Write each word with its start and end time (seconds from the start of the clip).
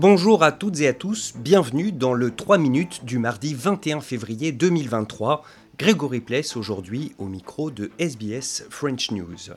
Bonjour 0.00 0.44
à 0.44 0.52
toutes 0.52 0.78
et 0.80 0.86
à 0.86 0.92
tous, 0.92 1.34
bienvenue 1.34 1.90
dans 1.90 2.14
le 2.14 2.30
3 2.30 2.56
minutes 2.56 3.04
du 3.04 3.18
mardi 3.18 3.52
21 3.52 4.00
février 4.00 4.52
2023. 4.52 5.42
Grégory 5.76 6.20
Pless 6.20 6.56
aujourd'hui 6.56 7.16
au 7.18 7.24
micro 7.24 7.72
de 7.72 7.90
SBS 7.98 8.64
French 8.70 9.10
News. 9.10 9.56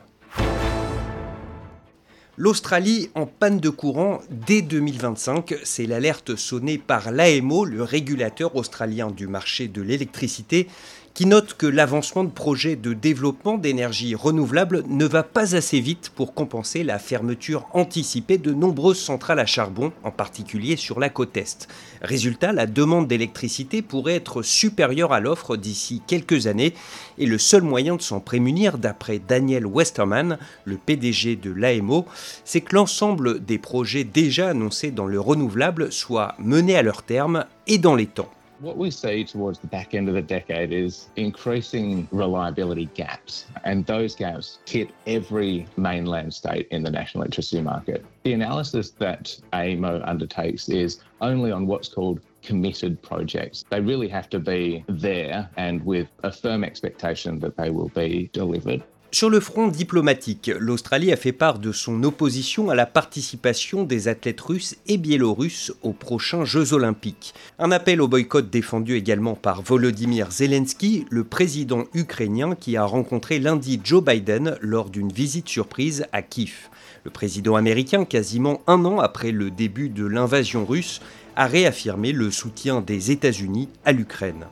L'Australie 2.38 3.12
en 3.14 3.28
panne 3.28 3.60
de 3.60 3.70
courant 3.70 4.20
dès 4.32 4.64
2025, 4.64 5.60
c'est 5.64 5.86
l'alerte 5.86 6.36
sonnée 6.36 6.80
par 6.80 7.12
l'AMO, 7.12 7.64
le 7.64 7.84
régulateur 7.84 8.56
australien 8.56 9.12
du 9.12 9.28
marché 9.28 9.68
de 9.68 9.84
l'électricité, 9.84 10.68
qui 11.14 11.26
note 11.26 11.56
que 11.56 11.68
l'avancement 11.68 12.24
de 12.24 12.30
projets 12.30 12.76
de 12.76 12.94
développement 12.94 13.58
d'énergie 13.58 14.16
renouvelable 14.16 14.84
ne 14.88 15.06
va 15.06 15.24
pas 15.24 15.56
assez 15.56 15.80
vite 15.80 16.12
pour 16.16 16.34
compenser 16.34 16.84
la 16.84 17.00
fermeture 17.00 17.68
anticipée 17.74 18.38
de 18.38 18.54
nombreuses 18.54 19.00
centrales 19.00 19.40
à 19.40 19.46
charbon, 19.46 19.92
en 20.04 20.12
particulier 20.12 20.78
sur 20.78 21.00
la 21.00 21.10
côte 21.10 21.36
Est. 21.36 21.68
Résultat, 22.02 22.54
la 22.54 22.66
demande 22.66 23.08
d'électricité 23.08 23.82
pourrait 23.82 24.16
être 24.16 24.42
supérieure 24.42 25.12
à 25.12 25.20
l'offre 25.20 25.58
d'ici 25.58 26.02
quelques 26.08 26.48
années, 26.48 26.74
et 27.18 27.26
le 27.26 27.38
seul 27.38 27.62
moyen 27.62 27.96
de 27.98 28.02
s'en 28.02 28.20
prémunir, 28.20 28.78
d'après 28.78 29.20
Daniel 29.20 29.66
Westerman, 29.66 30.38
le 30.66 30.78
PDG 30.78 31.36
de 31.36 31.52
l'AMO, 31.52 32.06
c'est 32.46 32.62
que 32.62 32.76
l'ensemble 32.76 33.44
des 33.44 33.58
projets 33.58 34.04
déjà 34.04 34.50
annoncés 34.50 34.92
dans 34.92 35.08
le 35.08 35.20
renouvelable 35.20 35.92
soient 35.92 36.36
menés 36.40 36.78
à 36.78 36.84
leur 36.84 37.04
terme 37.04 37.46
et 37.68 37.78
dans 37.78 37.96
les 37.96 38.08
temps. 38.08 38.30
What 38.62 38.78
we 38.78 38.92
see 38.92 39.24
towards 39.24 39.58
the 39.58 39.66
back 39.66 39.96
end 39.96 40.08
of 40.08 40.14
the 40.14 40.22
decade 40.22 40.72
is 40.72 41.08
increasing 41.16 42.08
reliability 42.12 42.92
gaps, 42.94 43.48
and 43.64 43.84
those 43.88 44.14
gaps 44.14 44.60
hit 44.68 44.92
every 45.08 45.66
mainland 45.78 46.32
state 46.32 46.68
in 46.70 46.84
the 46.84 46.92
national 46.92 47.24
electricity 47.24 47.64
market. 47.64 48.06
The 48.22 48.34
analysis 48.34 48.92
that 49.00 49.36
AEMO 49.52 50.08
undertakes 50.08 50.70
is 50.70 51.00
only 51.22 51.52
on 51.52 51.66
what's 51.66 51.90
called 51.90 52.22
committed 52.44 53.02
projects. 53.02 53.66
They 53.72 53.82
really 53.82 54.08
have 54.10 54.30
to 54.30 54.40
be 54.40 54.86
there 54.88 55.50
and 55.58 55.84
with 55.84 56.10
a 56.22 56.32
firm 56.32 56.64
expectation 56.64 57.40
that 57.40 57.58
they 57.58 57.72
will 57.72 57.90
be 57.90 58.30
delivered. 58.32 58.84
Sur 59.14 59.30
le 59.30 59.42
front 59.42 59.68
diplomatique, 59.68 60.50
l'Australie 60.58 61.12
a 61.12 61.18
fait 61.18 61.34
part 61.34 61.60
de 61.60 61.74
son 61.74 62.02
opposition 62.04 62.70
à 62.70 62.76
la 62.76 62.86
participation 62.86 63.84
des 63.84 64.08
athlètes 64.08 64.40
russes 64.40 64.78
et 64.88 64.98
biélorusses 64.98 65.74
aux 65.84 65.92
prochains 65.92 66.46
Jeux 66.46 66.72
olympiques. 66.72 67.34
Un 67.60 67.72
appel 67.72 68.02
au 68.02 68.08
boycott 68.08 68.50
défendu 68.50 68.96
également 68.96 69.36
par 69.36 69.64
Volodymyr 69.64 70.32
Zelensky, 70.32 71.06
le 71.10 71.26
président 71.26 71.84
ukrainien 71.94 72.56
qui 72.56 72.78
a 72.78 72.86
rencontré 72.86 73.40
lundi 73.40 73.82
Joe 73.84 74.02
Biden 74.02 74.58
lors 74.62 74.90
d'une 74.90 75.12
visite 75.12 75.50
surprise 75.50 76.06
à 76.14 76.22
Kiev. 76.22 76.70
Le 77.04 77.12
président 77.12 77.58
américain, 77.58 78.06
quasiment 78.06 78.62
un 78.66 78.86
an 78.86 79.00
après 79.00 79.32
le 79.32 79.52
début 79.52 79.90
de 79.90 80.06
l'invasion 80.06 80.66
russe, 80.66 81.02
a 81.36 81.48
réaffirmé 81.48 82.14
le 82.14 82.32
soutien 82.32 82.80
des 82.80 83.12
États-Unis 83.12 83.68
à 83.84 83.92
l'Ukraine. 83.92 84.46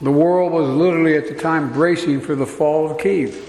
The 0.00 0.12
world 0.12 0.52
was 0.52 0.68
literally 0.68 1.16
at 1.16 1.28
the 1.28 1.34
time 1.34 1.72
bracing 1.72 2.20
for 2.20 2.36
the 2.36 2.46
fall 2.46 2.90
of 2.90 2.98
Kiev. 2.98 3.44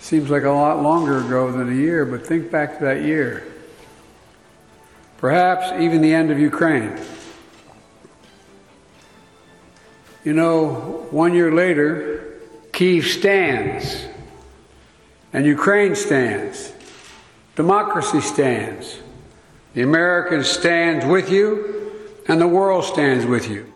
Seems 0.00 0.28
like 0.28 0.42
a 0.42 0.50
lot 0.50 0.82
longer 0.82 1.18
ago 1.18 1.52
than 1.52 1.70
a 1.70 1.74
year, 1.74 2.04
but 2.04 2.26
think 2.26 2.50
back 2.50 2.78
to 2.78 2.84
that 2.84 3.02
year. 3.02 3.46
Perhaps 5.18 5.80
even 5.80 6.00
the 6.00 6.12
end 6.12 6.32
of 6.32 6.38
Ukraine. 6.40 6.98
You 10.24 10.32
know, 10.32 11.06
one 11.10 11.32
year 11.32 11.52
later, 11.52 12.40
Kiev 12.72 13.06
stands, 13.06 14.06
and 15.32 15.46
Ukraine 15.46 15.94
stands, 15.94 16.72
democracy 17.54 18.20
stands, 18.20 18.98
the 19.74 19.82
Americans 19.82 20.48
stand 20.48 21.08
with 21.08 21.30
you, 21.30 21.92
and 22.26 22.40
the 22.40 22.48
world 22.48 22.84
stands 22.84 23.24
with 23.24 23.48
you. 23.48 23.72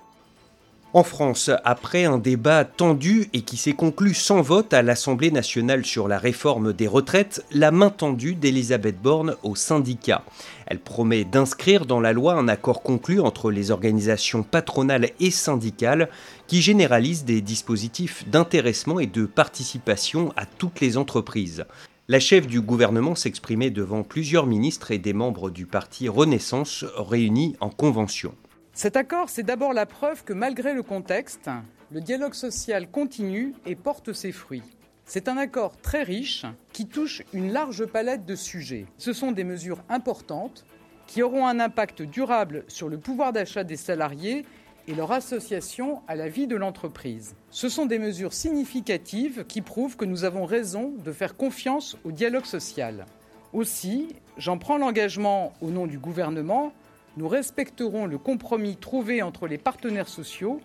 En 0.97 1.03
France, 1.03 1.51
après 1.65 2.05
un 2.05 2.19
débat 2.19 2.65
tendu 2.65 3.29
et 3.33 3.41
qui 3.41 3.57
s'est 3.57 3.73
conclu 3.73 4.15
sans 4.15 4.43
vote 4.43 4.73
à 4.73 4.81
l'Assemblée 4.81 5.33
nationale 5.33 5.85
sur 5.85 6.07
la 6.07 6.19
réforme 6.19 6.73
des 6.73 6.87
retraites, 6.87 7.45
la 7.51 7.73
main 7.73 7.91
tendue 7.91 8.37
d'Elisabeth 8.37 9.03
Borne 9.03 9.35
aux 9.43 9.57
syndicats. 9.57 10.23
Elle 10.69 10.79
promet 10.79 11.25
d'inscrire 11.25 11.85
dans 11.85 11.99
la 11.99 12.13
loi 12.13 12.35
un 12.35 12.47
accord 12.47 12.81
conclu 12.81 13.19
entre 13.19 13.51
les 13.51 13.73
organisations 13.73 14.45
patronales 14.45 15.11
et 15.19 15.33
syndicales 15.33 16.11
qui 16.47 16.63
généralise 16.63 17.25
des 17.25 17.41
dispositifs 17.41 18.29
d'intéressement 18.29 19.01
et 19.01 19.09
de 19.09 19.27
participation 19.27 20.33
à 20.37 20.47
toutes 20.47 20.81
les 20.81 20.97
entreprises. 20.97 21.65
La 22.07 22.21
chef 22.21 22.47
du 22.47 22.61
gouvernement 22.61 23.17
s'exprimait 23.17 23.71
devant 23.71 24.05
plusieurs 24.05 24.47
ministres 24.47 24.93
et 24.93 24.99
des 24.99 25.13
membres 25.13 25.51
du 25.51 25.67
parti 25.67 26.09
Renaissance 26.09 26.85
réunis 26.97 27.57
en 27.59 27.71
convention. 27.71 28.33
Cet 28.77 28.97
accord, 28.97 29.29
c'est 29.29 29.45
d'abord 29.45 29.73
la 29.73 29.87
preuve 29.87 30.25
que 30.25 30.33
malgré 30.33 30.75
le 30.75 30.83
contexte, 30.83 31.49
le 31.93 32.01
dialogue 32.01 32.35
social 32.35 32.91
continue 32.91 33.55
et 33.67 33.77
porte 33.77 34.13
ses 34.13 34.33
fruits. 34.33 34.65
C'est 35.05 35.29
un 35.29 35.37
accord 35.37 35.77
très 35.77 36.03
riche 36.03 36.45
qui 36.73 36.89
touche 36.89 37.23
une 37.33 37.53
large 37.53 37.87
palette 37.87 38.27
de 38.27 38.35
sujets. 38.35 38.87
Ce 38.99 39.13
sont 39.13 39.31
des 39.31 39.45
mesures 39.45 39.85
importantes 39.89 40.65
qui 41.07 41.23
auront 41.23 41.47
un 41.47 41.61
impact 41.61 42.03
durable 42.03 42.65
sur 42.67 42.89
le 42.89 42.99
pouvoir 42.99 43.33
d'achat 43.33 43.63
des 43.63 43.77
salariés 43.77 44.45
et 44.89 44.95
leur 44.95 45.13
association 45.13 46.03
à 46.09 46.17
la 46.17 46.29
vie 46.29 46.49
de 46.49 46.57
l'entreprise. 46.57 47.37
Ce 47.51 47.69
sont 47.69 47.87
des 47.87 48.01
mesures 48.01 48.33
significatives 48.33 49.45
qui 49.47 49.61
prouvent 49.61 49.97
que 49.97 50.05
nous 50.05 50.25
avons 50.25 50.47
raison 50.47 50.93
de 51.05 51.13
faire 51.13 51.37
confiance 51.37 51.97
au 52.03 52.11
dialogue 52.11 52.45
social. 52.45 53.07
Aussi, 53.53 54.17
j'en 54.37 54.59
prends 54.59 54.79
l'engagement 54.79 55.53
au 55.61 55.71
nom 55.71 55.87
du 55.87 56.01
gouvernement 56.01 56.73
nous 57.17 57.29
respecterons 57.29 58.07
le 58.07 58.19
compromis 58.19 58.77
trouvé 58.77 59.23
entre 59.23 59.47
les 59.47 59.59
partenaires 59.59 60.09
sociaux 60.09 60.61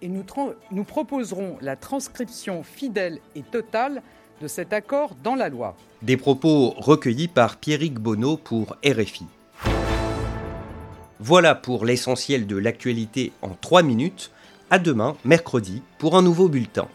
et 0.00 0.08
nous, 0.08 0.84
proposerons 0.84 1.58
la 1.60 1.74
transcription 1.74 2.62
fidèle 2.62 3.18
et 3.34 3.42
totale 3.42 4.02
de 4.40 4.46
cet 4.46 4.72
accord 4.72 5.16
dans 5.24 5.34
la 5.34 5.48
loi. 5.48 5.76
Des 6.02 6.16
propos 6.16 6.70
recueillis 6.76 7.26
par 7.26 7.56
Pierrick 7.56 7.98
Bonneau 7.98 8.36
pour 8.36 8.76
RFI. 8.84 9.26
Voilà 11.18 11.56
pour 11.56 11.84
l'essentiel 11.84 12.46
de 12.46 12.56
l'actualité 12.56 13.32
en 13.42 13.50
3 13.60 13.82
minutes. 13.82 14.30
À 14.70 14.78
demain, 14.78 15.16
mercredi, 15.24 15.82
pour 15.98 16.16
un 16.16 16.22
nouveau 16.22 16.48
bulletin. 16.48 16.86